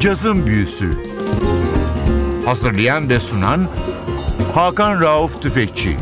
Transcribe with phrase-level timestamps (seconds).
[0.00, 0.90] Cazın Büyüsü
[2.44, 3.68] Hazırlayan ve sunan
[4.54, 5.96] Hakan Rauf Tüfekçi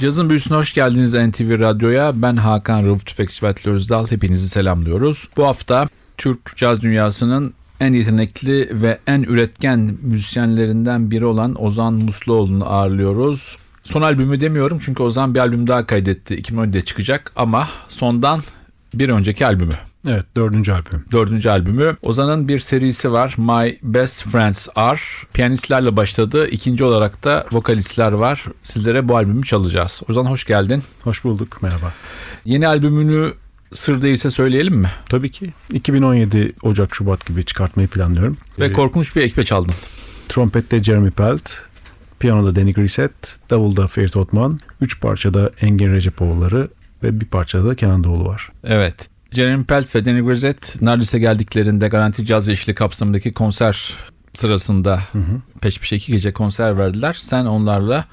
[0.00, 2.12] Yazın büyüsüne hoş geldiniz NTV Radyo'ya.
[2.22, 4.10] Ben Hakan Rauf Tüfekçi ve Özdal.
[4.10, 5.28] Hepinizi selamlıyoruz.
[5.36, 12.66] Bu hafta Türk caz dünyasının en yetenekli ve en üretken müzisyenlerinden biri olan Ozan Musluoğlu'nu
[12.66, 13.56] ağırlıyoruz.
[13.84, 16.34] Son albümü demiyorum çünkü Ozan bir albüm daha kaydetti.
[16.34, 18.40] 2017'de çıkacak ama sondan
[18.94, 19.89] bir önceki albümü.
[20.08, 21.04] Evet dördüncü albüm.
[21.12, 21.96] Dördüncü albümü.
[22.02, 23.34] Ozan'ın bir serisi var.
[23.38, 25.00] My Best Friends Are.
[25.32, 26.48] Piyanistlerle başladı.
[26.48, 28.44] İkinci olarak da vokalistler var.
[28.62, 30.02] Sizlere bu albümü çalacağız.
[30.08, 30.82] Ozan hoş geldin.
[31.04, 31.92] Hoş bulduk merhaba.
[32.44, 33.34] Yeni albümünü
[33.72, 34.90] sır değilse söyleyelim mi?
[35.08, 38.36] Tabii ki 2017 Ocak Şubat gibi çıkartmayı planlıyorum.
[38.58, 39.74] Ve Ee, korkunç bir ekpe çaldın.
[40.28, 41.50] Trompette Jeremy Pelt,
[42.20, 46.68] piyanoda Danny Grissett, davulda Ferit Otman, üç parçada Engin Recepoğulları
[47.02, 48.48] ve bir parçada da Kenan Doğulu var.
[48.64, 49.08] Evet.
[49.32, 53.94] Jeremy Pelt ve Danny Grisette Nardis'e geldiklerinde Garanti Caz Yeşili kapsamındaki konser
[54.34, 55.02] sırasında
[55.60, 57.16] peş peşe iki gece konser verdiler.
[57.20, 58.06] Sen onlarla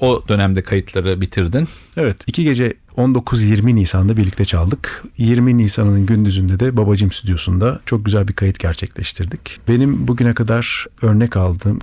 [0.00, 1.68] o dönemde kayıtları bitirdin.
[1.96, 5.04] Evet iki gece 19-20 Nisan'da birlikte çaldık.
[5.18, 9.60] 20 Nisan'ın gündüzünde de Babacım Stüdyosu'nda çok güzel bir kayıt gerçekleştirdik.
[9.68, 11.78] Benim bugüne kadar örnek aldığım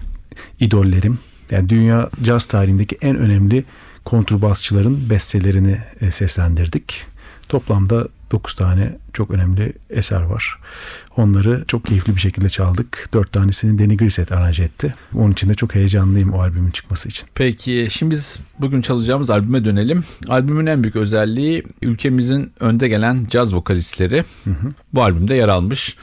[0.60, 1.20] idollerim
[1.52, 3.64] yani dünya caz tarihindeki en önemli
[4.06, 7.06] kontrbasçıların bestelerini e, seslendirdik.
[7.50, 10.60] Toplamda 9 tane çok önemli eser var.
[11.18, 13.10] Onları çok keyifli bir şekilde çaldık.
[13.14, 14.96] 4 tanesini Danny Grissett aranje etti.
[15.14, 17.28] Onun için de çok heyecanlıyım o albümün çıkması için.
[17.36, 20.04] Peki şimdi biz bugün çalacağımız albüme dönelim.
[20.28, 24.24] Albümün en büyük özelliği ülkemizin önde gelen caz vokalistleri
[24.94, 25.96] bu albümde yer almış.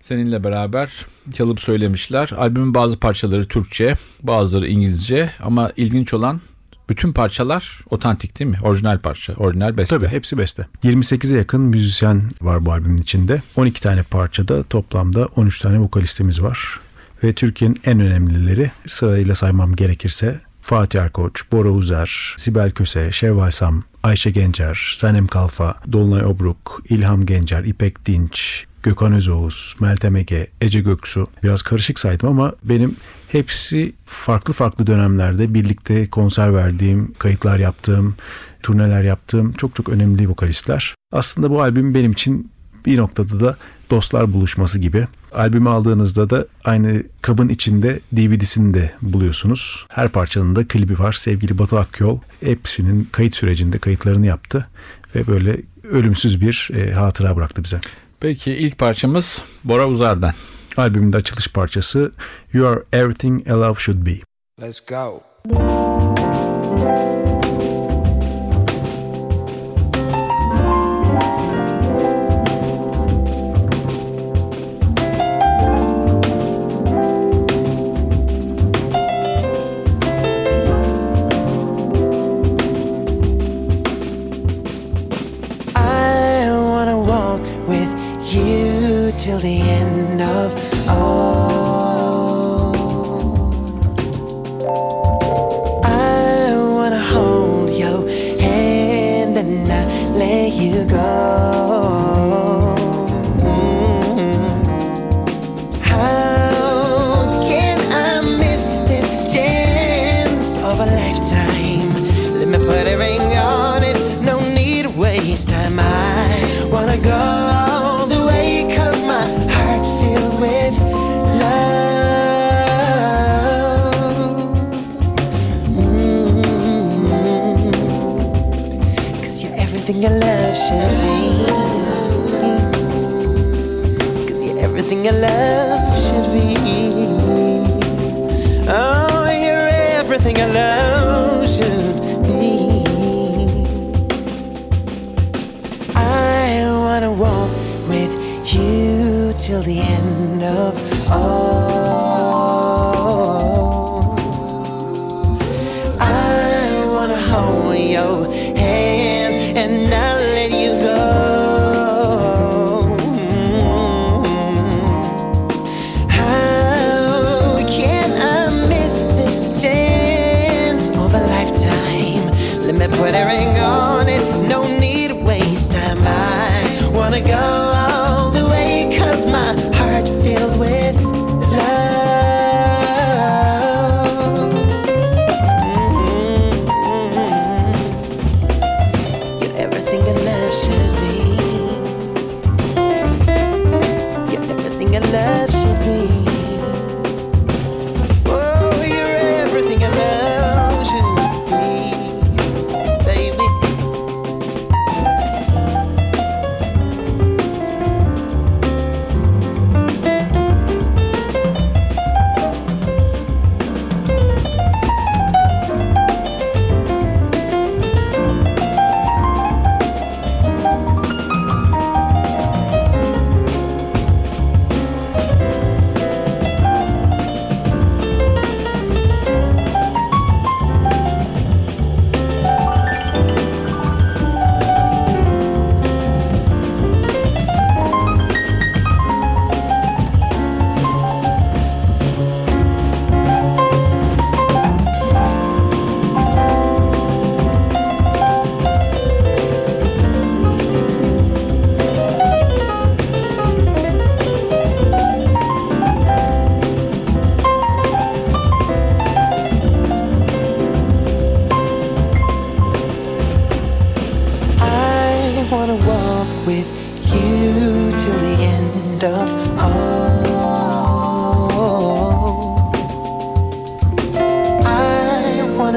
[0.00, 2.30] Seninle beraber çalıp söylemişler.
[2.36, 6.40] Albümün bazı parçaları Türkçe, bazıları İngilizce ama ilginç olan
[6.88, 8.58] bütün parçalar otantik değil mi?
[8.62, 9.96] Orijinal parça, orijinal beste.
[9.96, 10.66] Tabii hepsi beste.
[10.84, 13.42] 28'e yakın müzisyen var bu albümün içinde.
[13.56, 16.80] 12 tane parçada toplamda 13 tane vokalistimiz var.
[17.24, 23.82] Ve Türkiye'nin en önemlileri sırayla saymam gerekirse Fatih Erkoç, Bora Uzer, Sibel Köse, Şevval Sam,
[24.02, 30.80] Ayşe Gencer, Sanem Kalfa, Dolunay Obruk, İlham Gencer, İpek Dinç, Gökhan Özoğuz, Meltem Ege, Ece
[30.80, 31.28] Göksu.
[31.42, 32.96] Biraz karışık saydım ama benim
[33.34, 38.14] hepsi farklı farklı dönemlerde birlikte konser verdiğim, kayıtlar yaptığım,
[38.62, 40.94] turneler yaptığım çok çok önemli vokalistler.
[41.12, 42.50] Aslında bu albüm benim için
[42.86, 43.56] bir noktada da
[43.90, 45.06] dostlar buluşması gibi.
[45.32, 49.86] Albümü aldığınızda da aynı kabın içinde DVD'sini de buluyorsunuz.
[49.88, 51.12] Her parçanın da klibi var.
[51.12, 54.66] Sevgili Batu Akyol hepsinin kayıt sürecinde kayıtlarını yaptı
[55.14, 57.80] ve böyle ölümsüz bir e, hatıra bıraktı bize.
[58.20, 60.34] Peki ilk parçamız Bora Uzar'dan.
[60.76, 62.12] Albümün açılış parçası
[62.52, 64.14] You Are Everything a Love Should Be.
[64.60, 65.22] Let's go.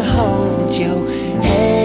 [0.03, 1.09] hold your
[1.41, 1.76] head.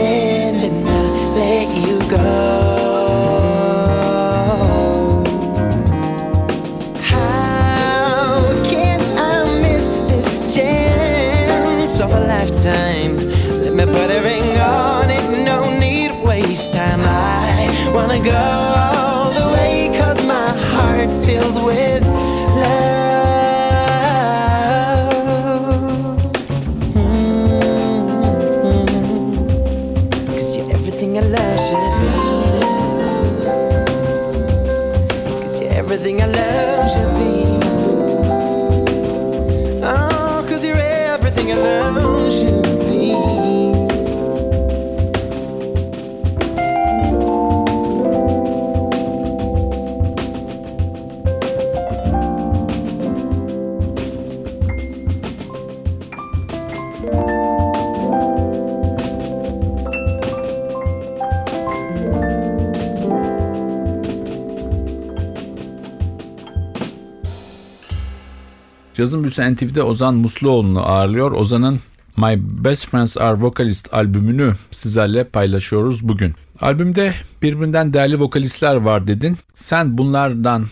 [69.03, 71.33] Cazın Büyüsü NTV'de Ozan Musluoğlu'nu ağırlıyor.
[71.33, 71.81] Ozan'ın
[72.17, 76.35] My Best Friends Are Vocalist albümünü sizlerle paylaşıyoruz bugün.
[76.61, 79.37] Albümde birbirinden değerli vokalistler var dedin.
[79.55, 80.67] Sen bunlardan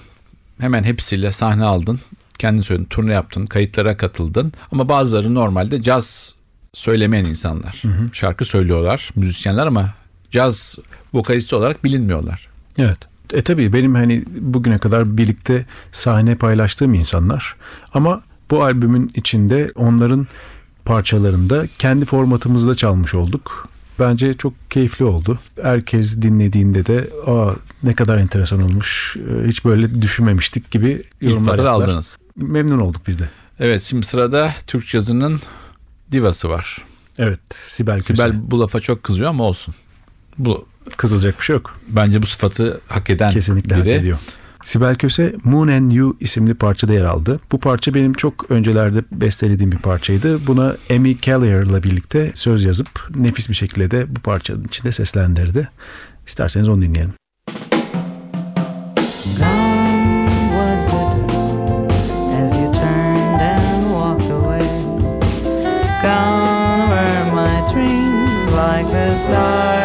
[0.60, 2.00] hemen hepsiyle sahne aldın.
[2.38, 4.52] Kendin söyledin, turne yaptın, kayıtlara katıldın.
[4.72, 6.34] Ama bazıları normalde caz
[6.72, 7.82] söylemeyen insanlar.
[8.12, 9.94] Şarkı söylüyorlar, müzisyenler ama
[10.30, 10.78] caz
[11.12, 12.48] vokalisti olarak bilinmiyorlar.
[12.78, 12.98] Evet.
[13.32, 17.56] E tabii benim hani bugüne kadar birlikte sahne paylaştığım insanlar
[17.94, 20.26] ama bu albümün içinde onların
[20.84, 23.68] parçalarında kendi formatımızda çalmış olduk.
[24.00, 25.38] Bence çok keyifli oldu.
[25.62, 29.16] Herkes dinlediğinde de aa ne kadar enteresan olmuş.
[29.16, 32.18] e, Hiç böyle düşünmemiştik gibi yorumlar aldınız.
[32.36, 33.28] Memnun olduk biz de.
[33.58, 35.40] Evet şimdi sırada Türk cazının
[36.12, 36.84] divası var.
[37.18, 38.16] Evet Sibel Köse.
[38.16, 39.74] Sibel bu lafa çok kızıyor ama olsun.
[40.38, 40.66] Bu
[40.96, 41.72] Kızılacak bir şey yok.
[41.88, 43.94] bence bu sıfatı hak eden Kesinlikle hak biri.
[43.94, 44.18] ediyor.
[44.64, 47.40] Sibel Köse Moon and You isimli parçada yer aldı.
[47.52, 50.46] Bu parça benim çok öncelerde bestelediğim bir parçaydı.
[50.46, 55.68] Buna Amy Callagher'la birlikte söz yazıp nefis bir şekilde de bu parçanın içinde seslendirdi.
[56.26, 57.12] İsterseniz onu dinleyelim.
[59.38, 60.92] Gone was the
[61.32, 64.60] day as you turned and walked away.
[66.02, 69.79] Gone were my dreams like the stars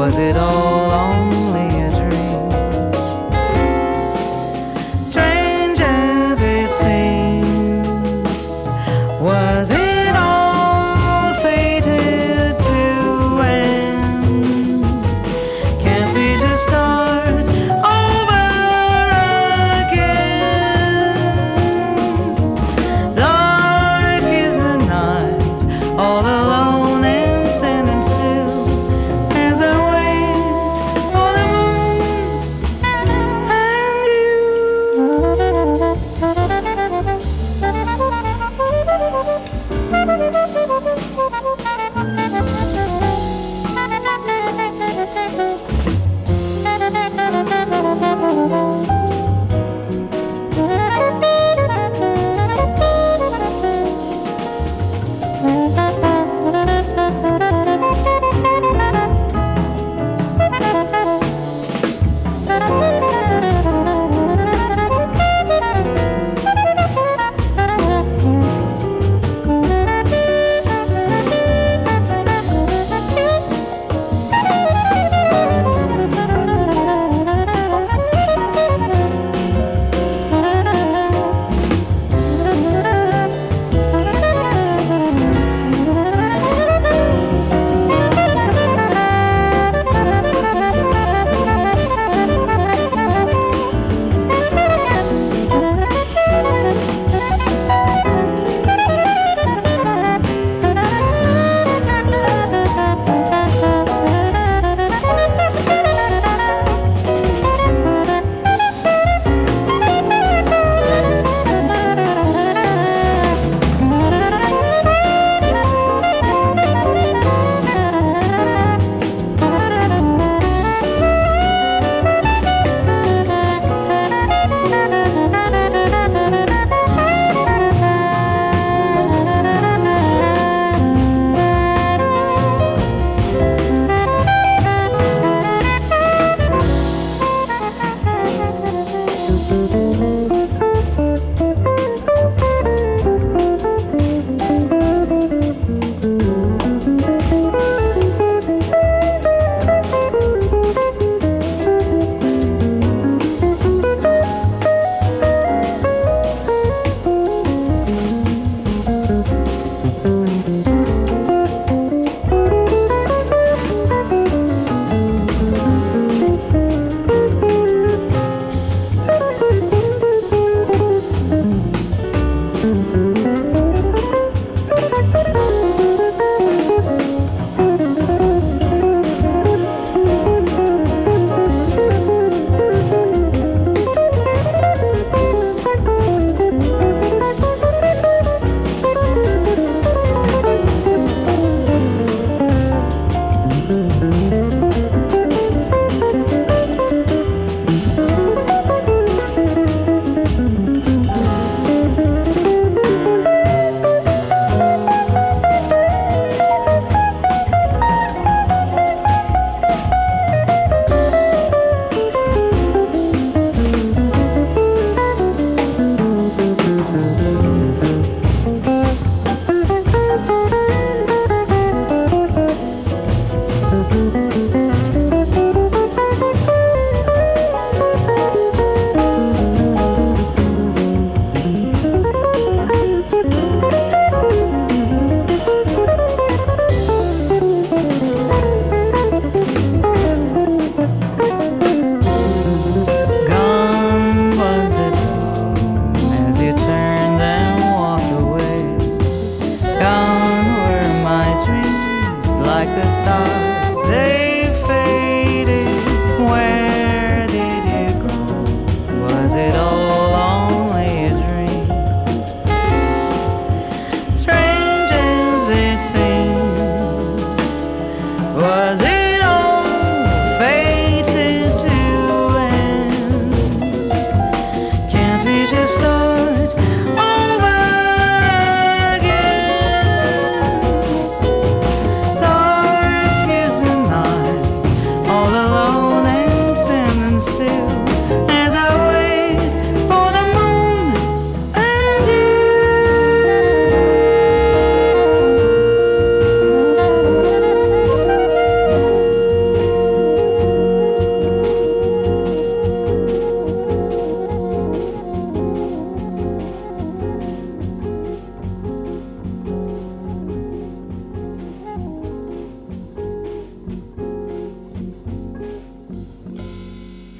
[0.00, 1.39] Was it all only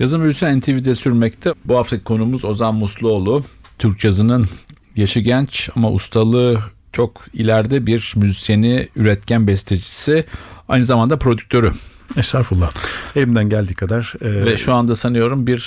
[0.01, 1.55] Yazın büyüsü NTV'de sürmekte.
[1.65, 3.45] Bu haftaki konumuz Ozan Musluoğlu.
[3.79, 4.47] Türk cazının
[4.97, 6.59] yaşı genç ama ustalığı
[6.93, 10.25] çok ileride bir müzisyeni, üretken bestecisi,
[10.69, 11.73] aynı zamanda prodüktörü.
[12.17, 12.73] Estağfurullah.
[13.17, 14.15] Elimden geldiği kadar.
[14.21, 15.61] e, Ve şu anda sanıyorum bir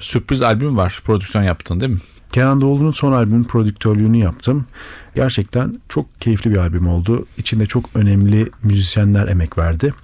[0.00, 1.00] sürpriz albüm var.
[1.04, 1.98] Prodüksiyon yaptın değil mi?
[2.32, 4.66] Kenan Doğulu'nun son albümün prodüktörlüğünü yaptım.
[5.14, 7.26] Gerçekten çok keyifli bir albüm oldu.
[7.38, 9.94] İçinde çok önemli müzisyenler emek verdi.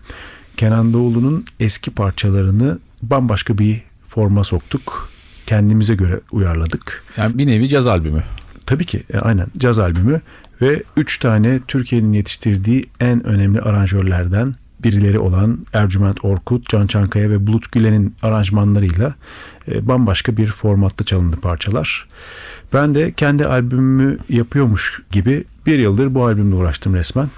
[0.56, 5.08] Kenan Doğulu'nun eski parçalarını bambaşka bir forma soktuk.
[5.46, 7.04] Kendimize göre uyarladık.
[7.16, 8.22] Yani bir nevi caz albümü.
[8.66, 10.20] Tabii ki e, aynen caz albümü
[10.62, 14.54] ve 3 tane Türkiye'nin yetiştirdiği en önemli aranjörlerden
[14.84, 19.14] birileri olan Ercüment Orkut, Can Çankaya ve Bulut Gülen'in aranjmanlarıyla
[19.68, 22.08] e, bambaşka bir formatta çalındı parçalar.
[22.72, 27.28] Ben de kendi albümümü yapıyormuş gibi bir yıldır bu albümle uğraştım resmen.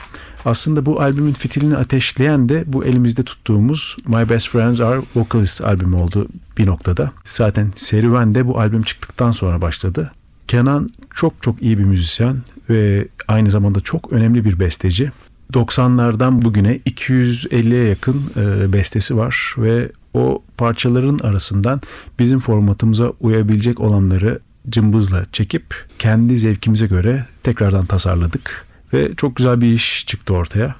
[0.44, 5.96] Aslında bu albümün fitilini ateşleyen de bu elimizde tuttuğumuz My Best Friends Are Vocalists albümü
[5.96, 7.12] oldu bir noktada.
[7.24, 10.12] Zaten serüven de bu albüm çıktıktan sonra başladı.
[10.48, 12.36] Kenan çok çok iyi bir müzisyen
[12.70, 15.12] ve aynı zamanda çok önemli bir besteci.
[15.52, 21.80] 90'lardan bugüne 250'ye yakın e, bestesi var ve o parçaların arasından
[22.18, 29.72] bizim formatımıza uyabilecek olanları cımbızla çekip kendi zevkimize göre tekrardan tasarladık ve çok güzel bir
[29.72, 30.74] iş çıktı ortaya.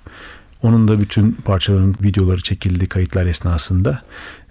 [0.62, 4.02] Onun da bütün parçaların videoları çekildi kayıtlar esnasında.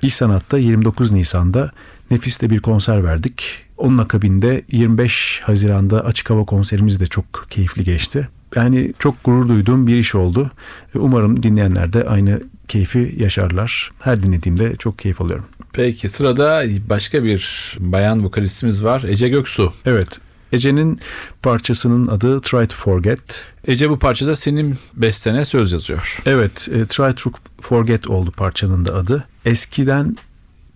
[0.01, 1.71] İş Sanat'ta 29 Nisan'da
[2.11, 3.65] nefiste bir konser verdik.
[3.77, 8.29] Onun akabinde 25 Haziran'da açık hava konserimiz de çok keyifli geçti.
[8.55, 10.51] Yani çok gurur duyduğum bir iş oldu.
[10.95, 13.91] Umarım dinleyenler de aynı keyfi yaşarlar.
[13.99, 15.45] Her dinlediğimde çok keyif alıyorum.
[15.73, 19.03] Peki sırada başka bir bayan vokalistimiz var.
[19.03, 19.73] Ece Göksu.
[19.85, 20.19] Evet.
[20.53, 20.99] Ece'nin
[21.41, 23.45] parçasının adı Try to Forget.
[23.67, 26.19] Ece bu parçada senin bestene söz yazıyor.
[26.25, 27.31] Evet, e, Try to
[27.61, 29.27] Forget oldu parçanın da adı.
[29.45, 30.17] Eskiden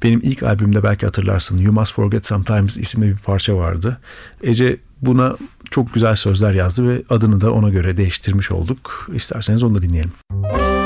[0.04, 3.98] benim ilk albümde belki hatırlarsın You Must Forget Sometimes isimli bir parça vardı.
[4.44, 5.38] Ece buna
[5.72, 9.10] çok güzel sözler yazdı ve adını da ona göre değiştirmiş olduk.
[9.14, 10.12] İsterseniz onu da dinleyelim.
[10.32, 10.77] You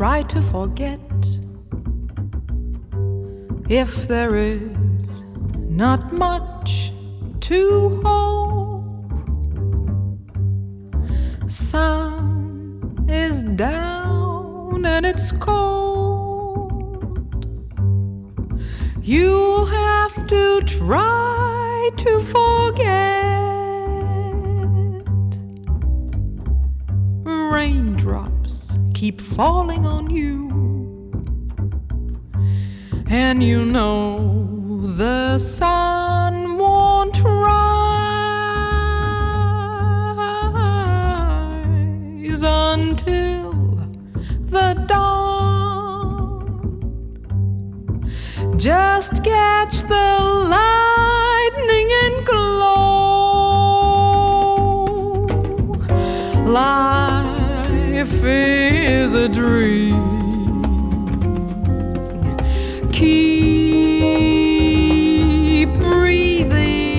[0.00, 0.98] try to forget
[3.68, 5.24] if there is
[5.68, 6.90] not much
[7.40, 9.12] to hope.
[11.46, 17.18] Sun is down and it's cold.
[19.02, 23.19] You'll have to try to forget.
[29.00, 30.50] Keep falling on you,
[33.08, 37.62] and you know the sun won't rise
[42.42, 43.52] until
[44.54, 46.44] the dawn.
[48.58, 50.18] Just catch the
[50.56, 52.84] lightning and glow.
[56.44, 58.59] Life is
[59.14, 60.30] a dream.
[62.92, 64.10] Keep
[65.80, 66.90] breathing.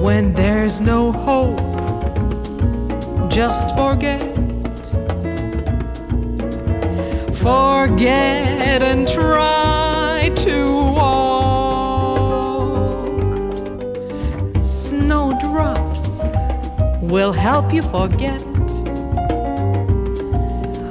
[0.00, 1.60] When there's no hope,
[3.30, 4.22] just forget.
[7.36, 10.64] Forget and try to
[10.98, 11.86] walk.
[14.64, 16.24] Snowdrops
[17.02, 18.45] will help you forget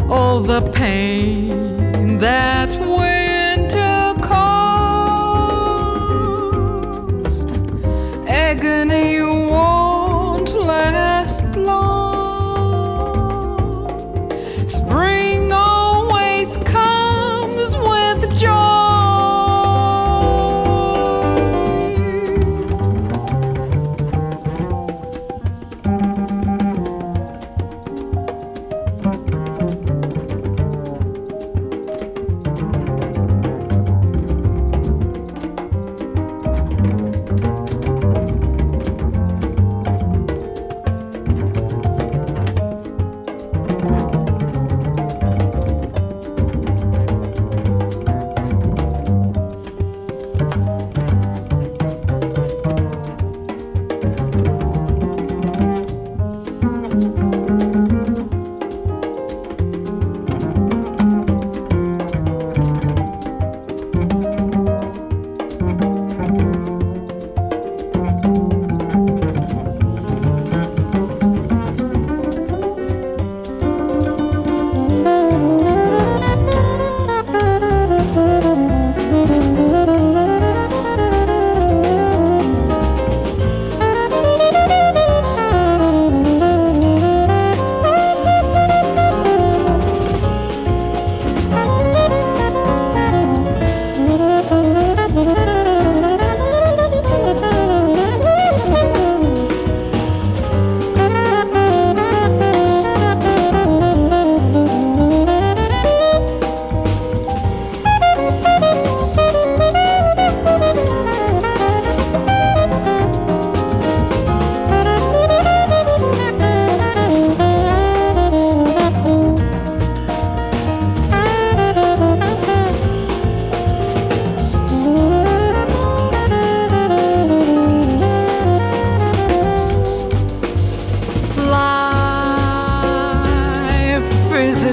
[0.09, 4.71] all the pain that winter caused.
[8.27, 9.19] Agony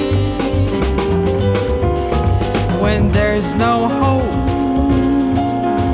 [2.80, 4.32] when there's no hope.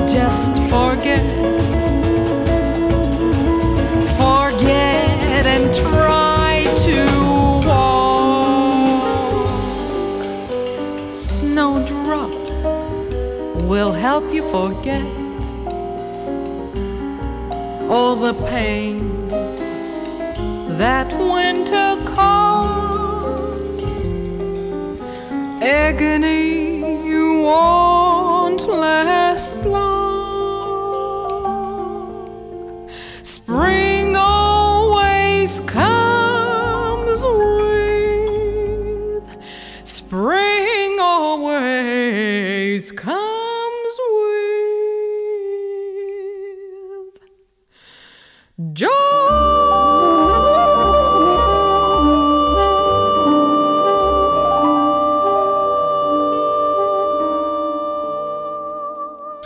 [0.08, 1.26] Just forget,
[4.18, 6.98] forget, and try to
[7.68, 9.48] walk.
[11.10, 12.64] Snowdrops
[13.68, 15.17] will help you forget
[17.90, 19.28] all the pain
[20.78, 23.78] that winter caused.
[25.62, 26.82] Agony
[27.44, 28.07] won't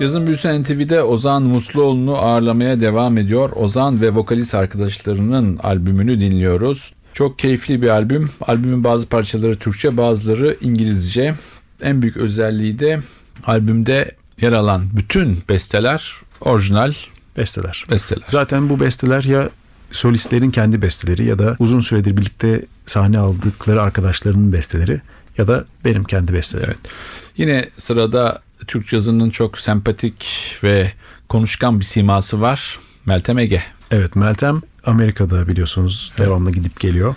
[0.02, 3.50] Yazın Büyüsen NTV'de Ozan Musluoğlu'nu ağırlamaya devam ediyor.
[3.56, 6.94] Ozan ve vokalist arkadaşlarının albümünü dinliyoruz.
[7.14, 8.30] Çok keyifli bir albüm.
[8.42, 11.36] Albümün bazı parçaları Türkçe bazıları İngilizce.
[11.82, 13.00] En büyük özelliği de
[13.46, 14.12] albümde
[14.42, 16.94] yer alan bütün besteler orijinal
[17.38, 17.86] Besteler.
[17.92, 18.24] besteler.
[18.26, 19.50] Zaten bu besteler ya
[19.92, 25.02] solistlerin kendi besteleri ya da uzun süredir birlikte sahne aldıkları arkadaşlarının besteleri
[25.38, 26.70] ya da benim kendi bestelerim.
[26.70, 26.92] Evet.
[27.38, 30.26] Yine sırada Türk cazının çok sempatik
[30.64, 30.92] ve
[31.30, 32.80] konuşkan bir siması var.
[33.06, 33.64] Meltem Ege.
[33.92, 37.16] Evet Meltem Amerika'da biliyorsunuz devamlı gidip geliyor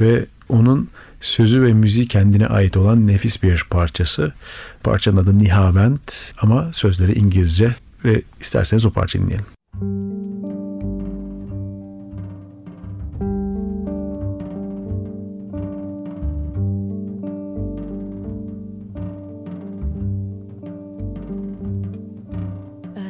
[0.00, 0.88] ve onun
[1.20, 4.32] sözü ve müziği kendine ait olan nefis bir parçası.
[4.82, 10.13] Parçanın adı Nihavent ama sözleri İngilizce ve isterseniz o parçayı dinleyelim.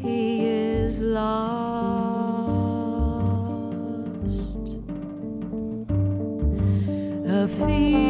[0.01, 1.31] He is lost.
[7.27, 8.10] A fiend,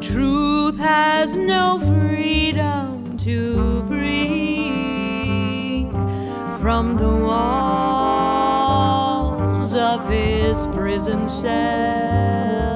[0.00, 4.30] truth has no freedom to bring
[6.58, 8.14] from the walls
[9.74, 12.69] of his prison cell.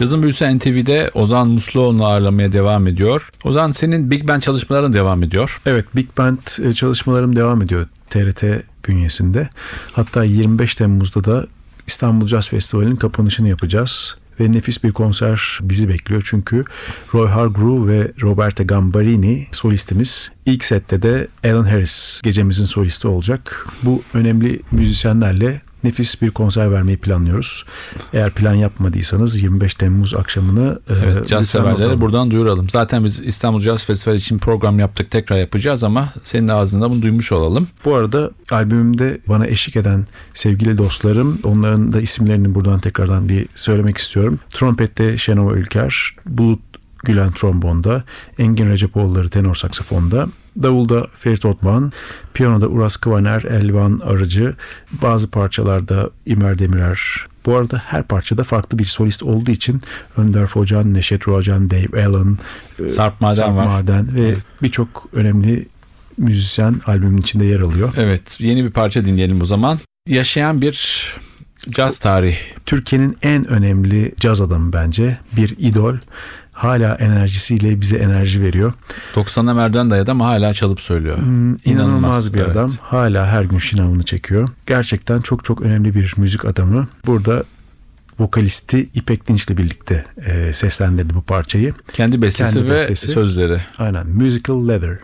[0.00, 3.30] Cazın Büyüsü NTV'de Ozan Musluoğlu'nu ağırlamaya devam ediyor.
[3.44, 5.60] Ozan senin Big Band çalışmaların devam ediyor.
[5.66, 8.44] Evet Big Band e, çalışmalarım devam ediyor TRT
[8.88, 9.48] bünyesinde.
[9.92, 11.46] Hatta 25 Temmuz'da da
[11.86, 14.16] İstanbul Jazz Festivali'nin kapanışını yapacağız.
[14.40, 16.64] Ve nefis bir konser bizi bekliyor çünkü
[17.14, 20.30] Roy Hargrove ve Roberta Gambarini solistimiz.
[20.46, 23.66] İlk sette de Alan Harris gecemizin solisti olacak.
[23.82, 27.64] Bu önemli müzisyenlerle nefis bir konser vermeyi planlıyoruz.
[28.12, 32.70] Eğer plan yapmadıysanız 25 Temmuz akşamını e, Evet caz severlere buradan duyuralım.
[32.70, 37.32] Zaten biz İstanbul Jazz Festivali için program yaptık tekrar yapacağız ama senin ağzında bunu duymuş
[37.32, 37.68] olalım.
[37.84, 43.96] Bu arada albümümde bana eşlik eden sevgili dostlarım, onların da isimlerini buradan tekrardan bir söylemek
[43.98, 44.38] istiyorum.
[44.54, 46.60] Trompette Şenova Ülker, Bulut
[47.04, 48.04] Gülen trombonda,
[48.38, 50.26] Engin Recepoğulları tenor saksafonda,
[50.62, 51.92] davulda Ferit Otman,
[52.34, 54.54] piyanoda Uras Kıvaner, Elvan Arıcı,
[54.92, 57.00] bazı parçalarda İmer Demirer.
[57.46, 59.80] Bu arada her parçada farklı bir solist olduğu için
[60.16, 62.38] Önder Focan, Neşet Rocan, Dave Allen,
[62.86, 63.66] e, Sarp Maden Sarp var.
[63.66, 64.38] Maden ve Evet.
[64.62, 65.66] birçok önemli
[66.18, 67.94] müzisyen albümün içinde yer alıyor.
[67.96, 69.78] Evet yeni bir parça dinleyelim o zaman.
[70.08, 71.06] Yaşayan bir
[71.70, 72.38] caz tarihi.
[72.66, 75.18] Türkiye'nin en önemli caz adamı bence.
[75.36, 75.94] Bir idol.
[76.60, 78.72] Hala enerjisiyle bize enerji veriyor.
[79.14, 81.18] 90'a merdiven dayadı ama hala çalıp söylüyor.
[81.18, 82.50] Hmm, İnanılmaz bir evet.
[82.50, 82.70] adam.
[82.80, 84.48] Hala her gün şınavını çekiyor.
[84.66, 86.86] Gerçekten çok çok önemli bir müzik adamı.
[87.06, 87.44] Burada
[88.18, 91.74] vokalisti İpek Dinç'le birlikte e, seslendirdi bu parçayı.
[91.92, 93.08] Kendi bestesi Kendi ve bestesi.
[93.08, 93.60] sözleri.
[93.78, 94.06] Aynen.
[94.08, 94.98] Musical Leather.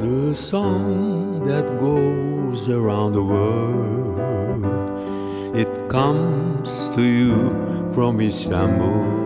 [0.00, 0.99] The song
[1.44, 4.64] that goes around the world,
[5.56, 7.50] it comes to you
[7.92, 9.18] from Istanbul.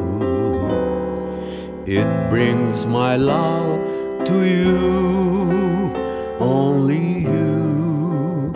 [1.86, 5.92] It brings my love to you,
[6.38, 8.52] only you,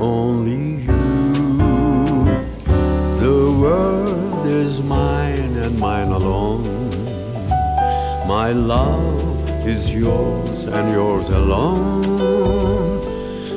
[0.00, 1.58] only you.
[3.20, 6.64] The world is mine and mine alone.
[8.26, 12.81] My love is yours and yours alone.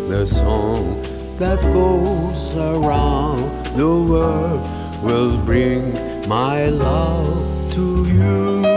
[0.07, 1.01] The song
[1.39, 4.61] that goes around the world
[5.03, 5.93] will bring
[6.29, 8.74] my love to you.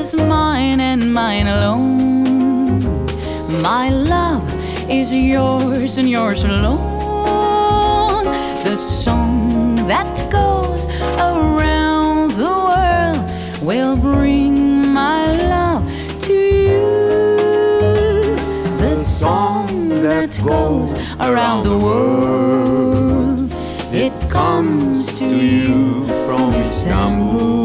[0.00, 3.04] Is mine and mine alone.
[3.60, 4.42] My love
[4.88, 8.24] is yours and yours alone.
[8.64, 10.86] The song that goes
[11.18, 13.20] around the world
[13.60, 15.20] will bring my
[15.54, 15.84] love
[16.26, 16.88] to you.
[18.78, 23.52] The song that goes around the world,
[23.92, 27.59] it comes to you from Istanbul.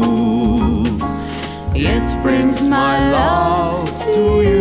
[2.26, 4.55] Brings my love to you.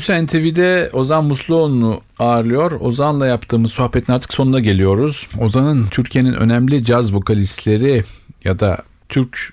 [0.00, 2.72] Büyüsü NTV'de Ozan Musluoğlu'nu ağırlıyor.
[2.80, 5.28] Ozan'la yaptığımız sohbetin artık sonuna geliyoruz.
[5.38, 8.04] Ozan'ın Türkiye'nin önemli caz vokalistleri
[8.44, 8.78] ya da
[9.08, 9.52] Türk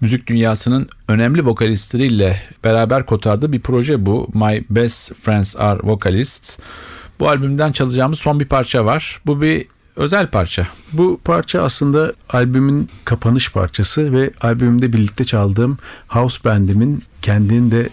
[0.00, 4.28] müzik dünyasının önemli vokalistleriyle beraber kotardığı bir proje bu.
[4.34, 6.58] My Best Friends Are Vocalists.
[7.20, 9.20] Bu albümden çalacağımız son bir parça var.
[9.26, 10.68] Bu bir özel parça.
[10.92, 15.78] Bu parça aslında albümün kapanış parçası ve albümümde birlikte çaldığım
[16.08, 17.88] House Band'imin kendini de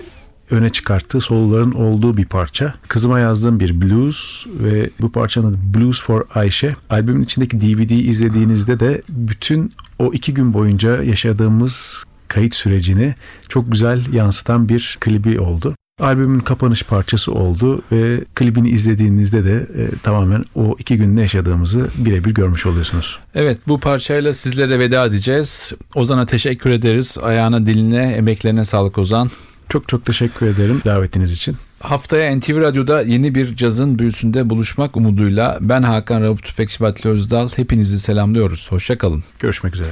[0.51, 2.73] öne çıkarttığı soloların olduğu bir parça.
[2.87, 6.75] Kızıma yazdığım bir blues ve bu parçanın Blues for Ayşe.
[6.89, 13.15] Albümün içindeki DVD'yi izlediğinizde de bütün o iki gün boyunca yaşadığımız kayıt sürecini
[13.49, 15.75] çok güzel yansıtan bir klibi oldu.
[15.99, 22.33] Albümün kapanış parçası oldu ve klibini izlediğinizde de e, tamamen o iki günde yaşadığımızı birebir
[22.33, 23.19] görmüş oluyorsunuz.
[23.35, 25.73] Evet bu parçayla sizlere veda edeceğiz.
[25.95, 27.17] Ozan'a teşekkür ederiz.
[27.21, 29.29] Ayağına diline emeklerine sağlık Ozan.
[29.75, 31.57] Çok çok teşekkür ederim davetiniz için.
[31.79, 37.49] Haftaya NTV Radyo'da yeni bir cazın büyüsünde buluşmak umuduyla ben Hakan Rauf Tüfekçi Vatli Özdal
[37.55, 38.67] hepinizi selamlıyoruz.
[38.71, 39.23] Hoşçakalın.
[39.39, 39.91] Görüşmek üzere.